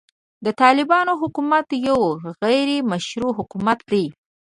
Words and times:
د 0.45 0.47
طالبانو 0.61 1.13
حکومت 1.21 1.67
يو 1.87 1.99
غيري 2.43 2.79
مشروع 2.91 3.31
حکومت 3.39 3.79
دی. 3.91 4.05